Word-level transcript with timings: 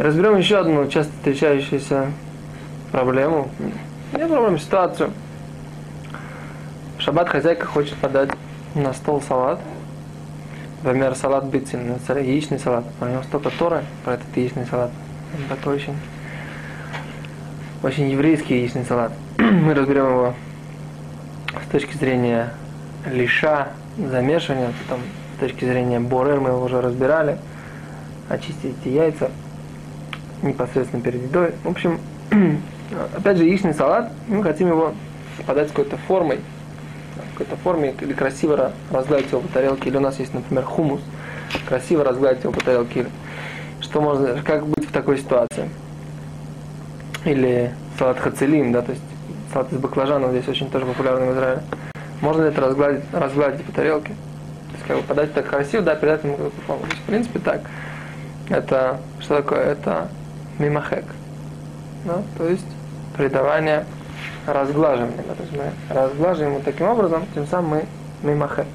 Разберем 0.00 0.38
еще 0.38 0.56
одну 0.56 0.88
часто 0.88 1.12
встречающуюся 1.12 2.10
проблему. 2.90 3.50
Не 4.14 4.26
проблему, 4.26 4.56
ситуацию. 4.56 5.10
В 6.96 7.02
шаббат 7.02 7.28
хозяйка 7.28 7.66
хочет 7.66 7.96
подать 7.96 8.30
на 8.74 8.94
стол 8.94 9.20
салат. 9.20 9.60
Например, 10.82 11.14
салат 11.14 11.44
бицин, 11.44 11.98
яичный 12.08 12.58
салат. 12.58 12.86
У 12.98 13.04
него 13.04 13.22
столько 13.24 13.50
торы 13.50 13.84
про 14.02 14.14
этот 14.14 14.34
яичный 14.34 14.64
салат. 14.64 14.90
Такой 15.50 15.74
очень, 15.74 15.96
очень 17.82 18.08
еврейский 18.08 18.54
яичный 18.54 18.86
салат. 18.86 19.12
Мы 19.36 19.74
разберем 19.74 20.06
его 20.06 20.34
с 21.62 21.70
точки 21.70 21.94
зрения 21.98 22.54
лиша, 23.04 23.68
замешивания, 23.98 24.72
потом 24.82 25.02
с 25.36 25.40
точки 25.40 25.66
зрения 25.66 26.00
борер 26.00 26.40
мы 26.40 26.48
его 26.48 26.64
уже 26.64 26.80
разбирали. 26.80 27.36
Очистить 28.30 28.76
эти 28.80 28.88
яйца 28.88 29.30
непосредственно 30.42 31.02
перед 31.02 31.22
едой. 31.22 31.52
В 31.64 31.68
общем, 31.68 32.00
опять 33.16 33.36
же, 33.36 33.44
яичный 33.44 33.74
салат, 33.74 34.12
мы 34.28 34.42
хотим 34.42 34.68
его 34.68 34.94
подать 35.46 35.68
какой-то 35.68 35.96
формой, 36.08 36.40
какой-то 37.32 37.56
форме, 37.62 37.94
или 38.00 38.12
красиво 38.12 38.72
разгладить 38.90 39.30
его 39.30 39.40
по 39.40 39.48
тарелке, 39.48 39.88
или 39.88 39.96
у 39.96 40.00
нас 40.00 40.18
есть, 40.18 40.34
например, 40.34 40.64
хумус, 40.64 41.00
красиво 41.68 42.04
разгладить 42.04 42.42
его 42.42 42.52
по 42.52 42.60
тарелке, 42.60 43.06
что 43.80 44.00
можно, 44.00 44.42
как 44.42 44.66
быть 44.66 44.88
в 44.88 44.92
такой 44.92 45.18
ситуации. 45.18 45.68
Или 47.24 47.72
салат 47.98 48.18
хацелим, 48.18 48.72
да, 48.72 48.82
то 48.82 48.92
есть 48.92 49.02
салат 49.52 49.72
из 49.72 49.78
баклажанов 49.78 50.30
здесь 50.30 50.48
очень 50.48 50.70
тоже 50.70 50.86
популярный 50.86 51.28
в 51.28 51.32
Израиле. 51.32 51.62
Можно 52.20 52.42
это 52.42 52.60
разгладить, 52.60 53.04
разгладить 53.12 53.64
по 53.64 53.72
тарелке? 53.72 54.12
То 54.70 54.74
есть 54.74 54.86
как 54.86 54.96
бы 54.98 55.02
подать 55.02 55.32
так 55.34 55.48
красиво, 55.48 55.82
да, 55.82 55.94
передать 55.94 56.24
ему 56.24 56.34
какую-то 56.34 56.60
форму. 56.62 56.84
В 56.84 57.06
принципе, 57.06 57.38
так. 57.38 57.62
Это, 58.48 59.00
что 59.20 59.36
такое? 59.36 59.60
Это 59.60 60.08
мимахек. 60.60 61.04
Да? 62.04 62.22
То 62.38 62.48
есть 62.48 62.66
придавание 63.16 63.84
разглаживания. 64.46 65.24
Да? 65.26 65.34
То 65.34 65.42
есть 65.42 65.56
мы 65.56 65.94
разглаживаем 65.94 66.54
вот 66.54 66.64
таким 66.64 66.86
образом, 66.86 67.24
тем 67.34 67.46
самым 67.46 67.70
мы 68.22 68.30
мимахек. 68.30 68.66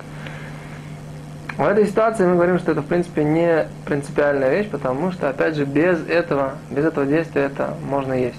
В 1.57 1.65
этой 1.65 1.87
ситуации 1.87 2.25
мы 2.25 2.35
говорим, 2.35 2.59
что 2.59 2.73
это 2.73 2.81
в 2.81 2.85
принципе 2.85 3.23
не 3.23 3.67
принципиальная 3.85 4.49
вещь, 4.49 4.69
потому 4.69 5.13
что, 5.13 5.29
опять 5.29 5.55
же, 5.55 5.63
без 5.63 6.05
этого, 6.09 6.55
без 6.69 6.83
этого 6.83 7.05
действия 7.05 7.43
это 7.43 7.75
можно 7.87 8.11
есть. 8.11 8.35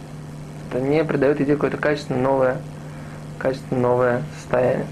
Это 0.70 0.80
не 0.80 1.02
придает 1.02 1.40
идее 1.40 1.54
какое-то 1.54 1.78
качественно 1.78 2.20
новое, 2.20 2.58
качественно 3.38 3.80
новое 3.80 4.22
состояние. 4.38 4.86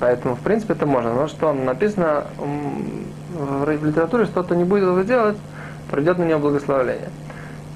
Поэтому, 0.00 0.34
в 0.34 0.40
принципе, 0.40 0.72
это 0.72 0.86
можно. 0.86 1.12
Но 1.12 1.28
что 1.28 1.52
написано 1.52 2.24
в 2.36 3.70
литературе, 3.70 4.24
что-то 4.24 4.56
не 4.56 4.64
будет 4.64 4.82
этого 4.82 5.04
делать, 5.04 5.36
придет 5.88 6.18
на 6.18 6.24
него 6.24 6.40
благословление. 6.40 7.10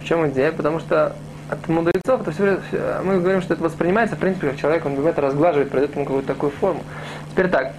В 0.02 0.04
чем 0.04 0.28
идея? 0.28 0.52
Потому 0.52 0.80
что 0.80 1.14
от 1.48 1.68
мудрецов 1.68 2.22
это 2.22 2.32
все, 2.32 2.58
мы 3.04 3.20
говорим, 3.20 3.42
что 3.42 3.54
это 3.54 3.62
воспринимается, 3.62 4.16
в 4.16 4.18
принципе, 4.18 4.48
как 4.48 4.58
человек, 4.58 4.86
он 4.86 5.06
это 5.06 5.20
разглаживает, 5.20 5.70
придает 5.70 5.94
ему 5.94 6.04
какую-то 6.04 6.28
такую 6.28 6.50
форму. 6.50 6.82
Теперь 7.30 7.48
так, 7.48 7.72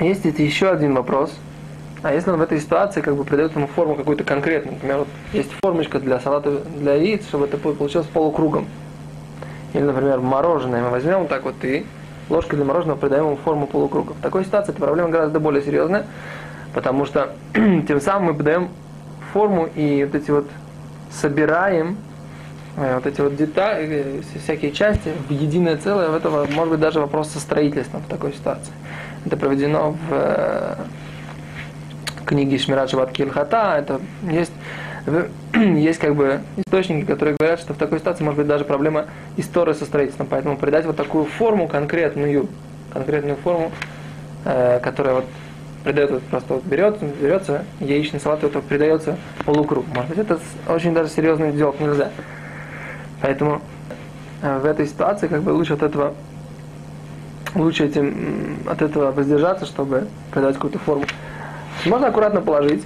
есть 0.00 0.24
еще 0.24 0.70
один 0.70 0.94
вопрос. 0.94 1.32
А 2.02 2.12
если 2.12 2.30
он 2.30 2.38
в 2.38 2.42
этой 2.42 2.60
ситуации 2.60 3.00
как 3.00 3.16
бы 3.16 3.24
придает 3.24 3.54
ему 3.56 3.66
форму 3.66 3.94
какую-то 3.94 4.22
конкретную, 4.22 4.74
например, 4.74 4.98
вот 4.98 5.08
есть 5.32 5.50
формочка 5.62 5.98
для 5.98 6.20
салата 6.20 6.60
для 6.76 6.94
яиц, 6.94 7.26
чтобы 7.26 7.46
это 7.46 7.56
получилось 7.56 8.06
полукругом. 8.06 8.66
Или, 9.72 9.82
например, 9.82 10.20
мороженое 10.20 10.82
мы 10.82 10.90
возьмем 10.90 11.20
вот 11.20 11.28
так 11.28 11.44
вот 11.44 11.54
и 11.64 11.86
ложкой 12.28 12.56
для 12.56 12.64
мороженого 12.64 12.98
придаем 12.98 13.24
ему 13.26 13.36
форму 13.36 13.66
полукруга. 13.66 14.12
В 14.12 14.20
такой 14.20 14.44
ситуации 14.44 14.72
эта 14.72 14.80
проблема 14.80 15.08
гораздо 15.08 15.40
более 15.40 15.62
серьезная, 15.62 16.06
потому 16.74 17.06
что 17.06 17.32
тем 17.54 18.00
самым 18.00 18.26
мы 18.26 18.34
подаем 18.34 18.68
форму 19.32 19.68
и 19.74 20.04
вот 20.04 20.14
эти 20.14 20.30
вот 20.30 20.48
собираем 21.10 21.96
э, 22.76 22.94
вот 22.94 23.06
эти 23.06 23.20
вот 23.20 23.36
детали, 23.36 24.22
э, 24.34 24.38
всякие 24.42 24.72
части 24.72 25.10
в 25.28 25.32
единое 25.32 25.76
целое, 25.76 26.08
в 26.08 26.14
этого 26.14 26.46
может 26.46 26.72
быть 26.72 26.80
даже 26.80 27.00
вопрос 27.00 27.30
со 27.30 27.40
строительством 27.40 28.02
в 28.02 28.08
такой 28.08 28.32
ситуации. 28.32 28.72
Это 29.24 29.36
проведено 29.36 29.92
в 29.92 29.96
э, 30.10 30.74
книге 32.24 32.58
Шмират 32.58 32.90
Шабат 32.90 33.12
Кильхата. 33.12 33.76
Это 33.78 34.00
есть, 34.22 34.52
есть 35.54 35.98
как 35.98 36.14
бы 36.14 36.40
источники, 36.56 37.04
которые 37.06 37.36
говорят, 37.38 37.60
что 37.60 37.74
в 37.74 37.78
такой 37.78 37.98
ситуации 37.98 38.24
может 38.24 38.38
быть 38.38 38.46
даже 38.46 38.64
проблема 38.64 39.06
истории 39.36 39.72
со 39.72 39.84
строительством. 39.84 40.26
Поэтому 40.28 40.56
придать 40.56 40.86
вот 40.86 40.96
такую 40.96 41.24
форму 41.24 41.68
конкретную, 41.68 42.48
конкретную 42.92 43.36
форму, 43.36 43.72
которая 44.44 45.16
вот 45.16 45.24
придает 45.86 46.10
вот 46.10 46.22
просто 46.24 46.54
вот 46.54 46.64
берет, 46.64 46.98
берется 47.00 47.64
яичный 47.78 48.18
салат, 48.18 48.42
это 48.42 48.58
придается 48.58 49.16
полукруг. 49.44 49.86
Может 49.94 50.08
быть, 50.08 50.18
это 50.18 50.40
очень 50.68 50.92
даже 50.92 51.10
серьезно 51.10 51.52
сделать 51.52 51.78
нельзя. 51.78 52.10
Поэтому 53.22 53.62
э, 54.42 54.58
в 54.58 54.66
этой 54.66 54.88
ситуации 54.88 55.28
как 55.28 55.42
бы 55.42 55.50
лучше 55.50 55.74
от 55.74 55.84
этого 55.84 56.14
лучше 57.54 57.84
этим, 57.84 58.58
от 58.66 58.82
этого 58.82 59.12
воздержаться, 59.12 59.64
чтобы 59.64 60.08
придать 60.32 60.56
какую-то 60.56 60.80
форму. 60.80 61.04
Можно 61.84 62.08
аккуратно 62.08 62.40
положить 62.40 62.82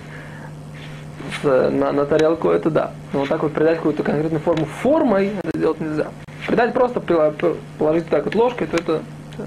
на, 1.43 1.93
на 1.93 2.05
тарелку, 2.05 2.50
это 2.50 2.69
да. 2.69 2.91
Но 3.15 3.21
вот 3.21 3.31
так 3.31 3.43
вот 3.43 3.55
придать 3.55 3.78
какую-то 3.78 4.03
конкретную 4.03 4.43
форму 4.43 4.66
формой, 4.66 5.33
это 5.43 5.59
делать 5.59 5.81
нельзя. 5.81 6.09
Придать 6.47 6.75
просто, 6.75 7.00
положить 7.78 8.09
так 8.09 8.27
вот 8.27 8.34
ложкой, 8.34 8.66
то 8.66 8.77
это 8.77 9.03
э, 9.39 9.43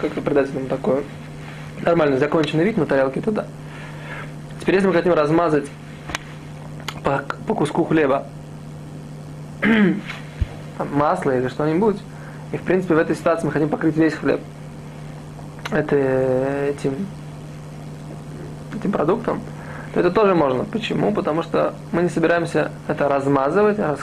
как-то 0.00 0.20
придать 0.22 0.48
этому 0.48 0.66
такой 0.66 1.04
нормальный 1.82 2.18
законченный 2.18 2.64
вид 2.64 2.76
на 2.76 2.86
тарелке, 2.86 3.20
то 3.20 3.30
да. 3.30 3.46
Теперь, 4.60 4.76
если 4.76 4.88
мы 4.88 4.94
хотим 4.94 5.12
размазать 5.12 5.66
по, 7.04 7.22
по 7.46 7.54
куску 7.54 7.84
хлеба 7.84 8.26
масло 10.92 11.36
или 11.36 11.48
что-нибудь, 11.48 11.98
и 12.52 12.56
в 12.56 12.62
принципе 12.62 12.94
в 12.94 12.98
этой 12.98 13.16
ситуации 13.16 13.46
мы 13.46 13.52
хотим 13.52 13.68
покрыть 13.68 13.96
весь 13.96 14.14
хлеб, 14.14 14.40
это, 15.70 15.96
этим, 15.96 17.06
этим 18.74 18.92
продуктом, 18.92 19.40
то 19.94 20.00
это 20.00 20.10
тоже 20.10 20.34
можно. 20.34 20.64
Почему? 20.64 21.12
Потому 21.12 21.42
что 21.42 21.74
мы 21.92 22.02
не 22.02 22.08
собираемся 22.08 22.70
это 22.88 23.08
размазывать, 23.08 23.78
а 23.78 23.96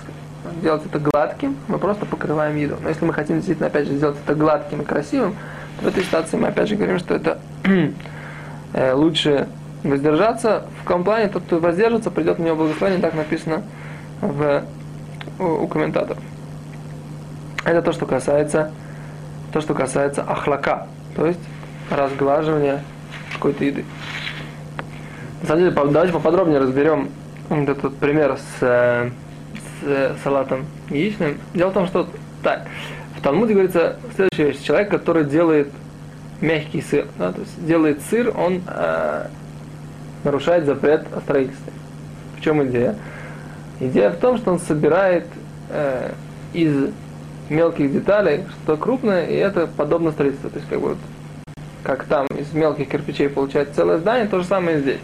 делать 0.62 0.83
это 0.85 1.00
гладким, 1.00 1.56
мы 1.67 1.78
просто 1.78 2.06
покрываем 2.06 2.56
еду. 2.57 2.78
Но 2.81 2.89
если 2.89 3.06
мы 3.06 3.13
хотим 3.13 3.38
действительно, 3.38 3.67
опять 3.67 3.88
же, 3.88 3.95
сделать 3.95 4.17
это 4.25 4.35
гладким 4.35 4.81
и 4.81 4.85
красивым, 4.85 5.35
то 5.79 5.85
в 5.85 5.88
этой 5.88 6.03
ситуации 6.03 6.38
мы 6.38 6.47
опять 6.47 6.69
же 6.69 6.75
говорим, 6.75 7.00
что 7.00 7.16
это 7.16 7.39
лучше 8.94 9.47
воздержаться. 9.84 10.66
В 10.81 10.85
каком 10.85 11.03
тот, 11.29 11.44
кто 11.44 11.59
воздержится, 11.59 12.12
придет 12.12 12.40
на 12.40 12.44
него 12.44 12.56
благословение, 12.57 13.01
так 13.01 13.13
написано 13.13 13.63
в, 14.22 14.63
у, 15.40 15.44
у 15.44 15.68
комментаторов. 15.68 16.22
Это 17.66 17.81
то, 17.81 17.91
что 17.91 18.06
касается, 18.06 18.72
то, 19.51 19.62
что 19.62 19.74
касается 19.74 20.24
ахлака, 20.24 20.88
то 21.16 21.25
есть 21.25 21.40
разглаживания 21.90 22.84
какой-то 23.34 23.63
еды. 23.63 23.85
На 25.41 25.47
самом 25.47 25.62
деле, 25.63 25.72
давайте 25.72 26.13
поподробнее 26.13 26.59
разберем 26.59 27.09
этот 27.50 27.97
пример 27.97 28.38
с, 28.38 28.62
э, 28.62 29.09
с 29.81 29.85
э, 29.85 30.16
салатом 30.24 30.66
яичным. 30.90 31.38
Дело 31.53 31.69
в 31.69 31.74
том, 31.74 31.88
что 31.88 32.07
так, 32.41 32.68
в 33.18 33.22
Талмуде 33.22 33.53
говорится 33.53 33.97
следующая 34.16 34.51
вещь. 34.51 34.62
Человек, 34.62 34.90
который 34.90 35.25
делает 35.25 35.69
мягкий 36.44 36.81
сыр, 36.81 37.08
да, 37.18 37.31
то 37.31 37.40
есть 37.40 37.66
делает 37.66 38.02
сыр, 38.09 38.31
он 38.38 38.62
э, 38.68 39.28
нарушает 40.26 40.66
запрет 40.66 41.06
о 41.16 41.22
строительстве. 41.22 41.72
В 42.38 42.42
чем 42.42 42.64
идея? 42.68 42.96
Идея 43.80 44.09
в 44.09 44.18
том, 44.18 44.38
что 44.38 44.52
он 44.52 44.59
собирает 44.59 45.26
э, 45.70 46.12
из 46.54 46.90
мелких 47.50 47.92
деталей 47.94 48.44
что-то 48.50 48.81
крупное, 48.81 49.25
и 49.25 49.36
это 49.36 49.68
подобно 49.68 50.12
строительству. 50.12 50.50
То 50.50 50.57
есть 50.57 50.69
как 50.69 50.81
бы 50.81 50.90
вот 50.90 50.98
как 51.84 52.04
там 52.06 52.28
из 52.28 52.51
мелких 52.54 52.89
кирпичей 52.89 53.30
получается 53.30 53.75
целое 53.75 53.98
здание, 53.98 54.28
то 54.28 54.39
же 54.39 54.46
самое 54.46 54.78
и 54.78 54.81
здесь. 54.81 55.00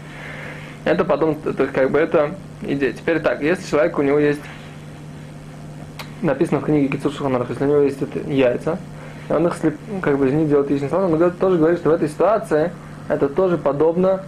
Это 0.84 1.04
потом, 1.04 1.34
то 1.36 1.50
есть 1.50 1.72
как 1.72 1.90
бы 1.90 1.98
это 1.98 2.34
идея. 2.62 2.92
Теперь 2.92 3.20
так, 3.20 3.42
если 3.42 3.68
человек, 3.68 3.98
у 3.98 4.02
него 4.02 4.18
есть, 4.18 4.40
написано 6.20 6.60
в 6.60 6.64
книге 6.64 6.88
Кицур 6.88 7.12
Шуханарах, 7.12 7.48
если 7.48 7.64
у 7.64 7.68
него 7.68 7.80
есть 7.80 8.00
это 8.00 8.18
яйца, 8.30 8.78
он 9.30 9.46
их 9.46 9.54
слеп, 9.56 9.76
как 10.02 10.18
бы 10.18 10.28
из 10.28 10.32
них 10.32 10.48
делает 10.48 10.70
яичный 10.70 10.88
салат, 10.88 11.10
он 11.10 11.30
тоже 11.32 11.58
говорит, 11.58 11.78
что 11.78 11.90
в 11.90 11.92
этой 11.92 12.08
ситуации 12.08 12.72
это 13.08 13.28
тоже 13.28 13.58
подобно 13.58 14.22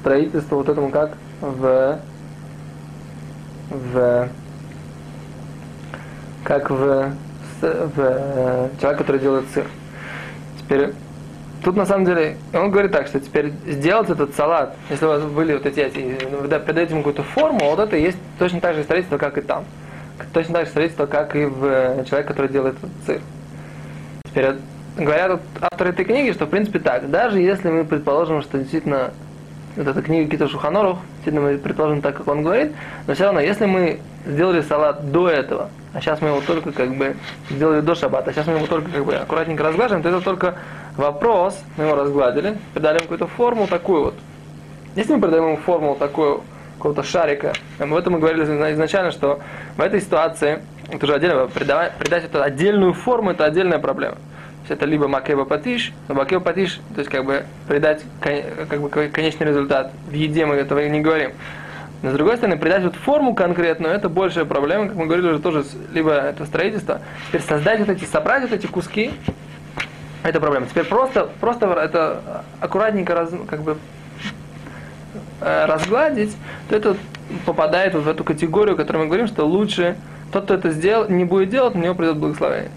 строительству 0.00 0.58
вот 0.58 0.68
этому, 0.68 0.90
как 0.90 1.12
в, 1.40 1.98
в 3.70 4.28
как 6.44 6.70
в, 6.70 7.12
в 7.60 8.70
человек, 8.80 8.98
который 8.98 9.20
делает 9.20 9.46
сыр. 9.52 9.66
Теперь 10.60 10.92
Тут 11.66 11.74
на 11.74 11.84
самом 11.84 12.04
деле, 12.04 12.36
он 12.54 12.70
говорит 12.70 12.92
так, 12.92 13.08
что 13.08 13.18
теперь 13.18 13.52
сделать 13.66 14.08
этот 14.08 14.36
салат, 14.36 14.76
если 14.88 15.04
у 15.04 15.08
вас 15.08 15.22
были 15.24 15.54
вот 15.54 15.66
эти, 15.66 15.80
эти 15.80 16.24
вы 16.32 16.46
придаете 16.60 16.92
ему 16.92 17.02
какую-то 17.02 17.24
форму, 17.24 17.70
вот 17.70 17.80
это 17.80 17.96
есть 17.96 18.18
точно 18.38 18.60
так 18.60 18.76
же 18.76 18.84
строительство, 18.84 19.18
как 19.18 19.36
и 19.36 19.40
там. 19.40 19.64
Точно 20.32 20.54
так 20.54 20.66
же 20.66 20.70
строительство, 20.70 21.06
как 21.06 21.34
и 21.34 21.44
в 21.44 22.04
человек, 22.04 22.28
который 22.28 22.52
делает 22.52 22.76
сыр. 23.04 23.20
Теперь 24.36 24.56
говорят 24.98 25.40
авторы 25.62 25.90
этой 25.90 26.04
книги, 26.04 26.30
что 26.32 26.44
в 26.44 26.50
принципе 26.50 26.78
так, 26.78 27.10
даже 27.10 27.40
если 27.40 27.70
мы 27.70 27.86
предположим, 27.86 28.42
что 28.42 28.58
действительно 28.58 29.12
вот 29.76 29.86
эта 29.86 30.02
книга 30.02 30.30
Кита 30.30 30.46
Шуханоров, 30.46 30.98
действительно 31.14 31.52
мы 31.52 31.56
предположим 31.56 32.02
так, 32.02 32.18
как 32.18 32.28
он 32.28 32.42
говорит, 32.42 32.72
но 33.06 33.14
все 33.14 33.24
равно, 33.24 33.40
если 33.40 33.64
мы 33.64 33.98
сделали 34.26 34.60
салат 34.60 35.10
до 35.10 35.30
этого, 35.30 35.70
а 35.94 36.02
сейчас 36.02 36.20
мы 36.20 36.28
его 36.28 36.42
только 36.42 36.72
как 36.72 36.94
бы 36.94 37.16
сделали 37.48 37.80
до 37.80 37.94
шаббата, 37.94 38.28
а 38.28 38.34
сейчас 38.34 38.46
мы 38.46 38.56
его 38.56 38.66
только 38.66 38.90
как 38.90 39.06
бы 39.06 39.14
аккуратненько 39.14 39.64
разглаживаем, 39.64 40.02
то 40.02 40.10
это 40.10 40.20
только 40.20 40.56
вопрос, 40.98 41.58
мы 41.78 41.84
его 41.84 41.94
разгладили, 41.96 42.58
придали 42.74 42.96
ему 42.96 43.04
какую-то 43.04 43.28
форму 43.28 43.66
такую 43.66 44.04
вот. 44.04 44.14
Если 44.96 45.14
мы 45.14 45.22
придаем 45.22 45.44
ему 45.44 45.56
форму 45.56 45.96
такую, 45.98 46.42
какого-то 46.76 47.02
шарика, 47.04 47.54
об 47.78 47.94
этом 47.94 48.12
мы 48.12 48.18
говорили 48.18 48.44
изначально, 48.44 49.12
что 49.12 49.40
в 49.78 49.80
этой 49.80 50.02
ситуации, 50.02 50.60
это 50.90 51.06
уже 51.06 51.14
отдельно, 51.14 51.46
придавать, 51.46 51.94
придать 51.94 52.24
эту 52.24 52.42
отдельную 52.42 52.92
форму, 52.92 53.30
это 53.30 53.46
отдельная 53.46 53.78
проблема 53.78 54.18
это 54.70 54.86
либо 54.86 55.08
макеба 55.08 55.44
патиш, 55.44 55.92
но 56.08 56.14
макеба 56.14 56.42
патиш, 56.42 56.80
то 56.94 57.00
есть 57.00 57.10
как 57.10 57.24
бы 57.24 57.44
придать 57.68 58.02
как 58.20 58.80
бы 58.80 58.88
конечный 58.88 59.46
результат. 59.46 59.92
В 60.08 60.12
еде 60.12 60.46
мы 60.46 60.54
этого 60.54 60.86
не 60.88 61.00
говорим. 61.00 61.32
Но 62.02 62.10
с 62.10 62.14
другой 62.14 62.36
стороны, 62.36 62.58
придать 62.58 62.84
вот 62.84 62.94
форму 62.94 63.34
конкретную, 63.34 63.94
это 63.94 64.08
большая 64.08 64.44
проблема, 64.44 64.88
как 64.88 64.96
мы 64.96 65.06
говорили 65.06 65.28
уже 65.28 65.38
тоже, 65.38 65.64
либо 65.92 66.12
это 66.12 66.44
строительство. 66.44 67.00
Теперь 67.28 67.40
создать 67.40 67.80
вот 67.80 67.88
эти, 67.88 68.04
собрать 68.04 68.42
вот 68.42 68.52
эти 68.52 68.66
куски, 68.66 69.12
это 70.22 70.40
проблема. 70.40 70.66
Теперь 70.66 70.84
просто, 70.84 71.28
просто 71.40 71.66
это 71.66 72.44
аккуратненько 72.60 73.14
раз, 73.14 73.30
как 73.48 73.62
бы 73.62 73.78
э, 75.40 75.64
разгладить, 75.64 76.36
то 76.68 76.76
это 76.76 76.96
попадает 77.44 77.94
вот 77.94 78.04
в 78.04 78.08
эту 78.08 78.24
категорию, 78.24 78.74
о 78.74 78.76
которой 78.76 78.98
мы 78.98 79.06
говорим, 79.06 79.26
что 79.26 79.44
лучше 79.44 79.96
тот, 80.32 80.44
кто 80.44 80.54
это 80.54 80.70
сделал, 80.70 81.08
не 81.08 81.24
будет 81.24 81.48
делать, 81.48 81.74
на 81.74 81.82
него 81.82 81.94
придет 81.94 82.18
благословение. 82.18 82.70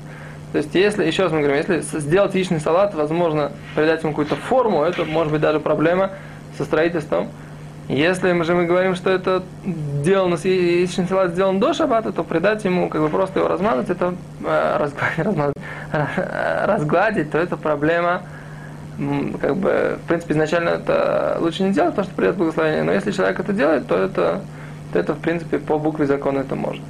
То 0.51 0.57
есть, 0.57 0.73
если, 0.73 1.05
еще 1.05 1.23
раз 1.23 1.31
мы 1.31 1.41
говорим, 1.41 1.57
если 1.57 1.99
сделать 1.99 2.33
яичный 2.33 2.59
салат, 2.59 2.95
возможно, 2.95 3.51
придать 3.75 4.01
ему 4.01 4.13
какую-то 4.13 4.35
форму, 4.35 4.83
это 4.83 5.05
может 5.05 5.31
быть 5.31 5.41
даже 5.41 5.59
проблема 5.59 6.11
со 6.57 6.65
строительством. 6.65 7.29
Если 7.87 8.31
мы 8.33 8.43
же 8.43 8.53
мы 8.53 8.65
говорим, 8.65 8.95
что 8.95 9.09
это 9.09 9.43
сделано, 10.03 10.35
яичный 10.43 11.07
салат 11.07 11.31
сделан 11.31 11.59
до 11.59 11.73
шаббата, 11.73 12.11
то 12.11 12.23
придать 12.23 12.63
ему, 12.63 12.89
как 12.89 13.01
бы 13.01 13.09
просто 13.09 13.39
его 13.39 13.47
размазать, 13.47 13.89
это 13.89 14.13
э, 14.43 14.77
разгладить, 14.77 15.55
разгладить, 16.65 17.31
то 17.31 17.37
это 17.37 17.57
проблема, 17.57 18.21
как 19.41 19.55
бы, 19.55 19.97
в 20.03 20.07
принципе, 20.07 20.33
изначально 20.33 20.69
это 20.69 21.37
лучше 21.39 21.63
не 21.63 21.73
делать, 21.73 21.91
потому 21.91 22.05
что 22.05 22.15
придет 22.15 22.35
благословение, 22.35 22.83
но 22.83 22.91
если 22.91 23.11
человек 23.11 23.39
это 23.39 23.53
делает, 23.53 23.87
то 23.87 23.95
это, 23.95 24.41
то 24.93 24.99
это 24.99 25.13
в 25.13 25.19
принципе, 25.19 25.57
по 25.57 25.79
букве 25.79 26.05
закона 26.05 26.39
это 26.39 26.55
можно. 26.55 26.83